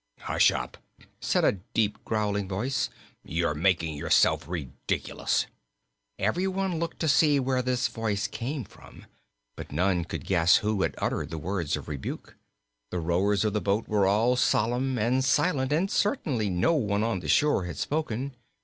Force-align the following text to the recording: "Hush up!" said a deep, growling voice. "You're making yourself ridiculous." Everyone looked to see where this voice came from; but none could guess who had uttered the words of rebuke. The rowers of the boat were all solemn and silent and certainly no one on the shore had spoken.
"Hush 0.21 0.49
up!" 0.49 0.79
said 1.19 1.45
a 1.45 1.59
deep, 1.75 2.03
growling 2.05 2.47
voice. 2.47 2.89
"You're 3.23 3.53
making 3.53 3.93
yourself 3.95 4.47
ridiculous." 4.47 5.45
Everyone 6.17 6.79
looked 6.79 6.99
to 7.01 7.07
see 7.07 7.39
where 7.39 7.61
this 7.61 7.87
voice 7.87 8.25
came 8.25 8.63
from; 8.63 9.05
but 9.55 9.71
none 9.71 10.05
could 10.05 10.25
guess 10.25 10.55
who 10.55 10.81
had 10.81 10.95
uttered 10.97 11.29
the 11.29 11.37
words 11.37 11.77
of 11.77 11.87
rebuke. 11.87 12.35
The 12.89 12.97
rowers 12.99 13.45
of 13.45 13.53
the 13.53 13.61
boat 13.61 13.87
were 13.87 14.07
all 14.07 14.35
solemn 14.35 14.97
and 14.97 15.23
silent 15.23 15.71
and 15.71 15.91
certainly 15.91 16.49
no 16.49 16.73
one 16.73 17.03
on 17.03 17.19
the 17.19 17.27
shore 17.27 17.65
had 17.65 17.77
spoken. 17.77 18.33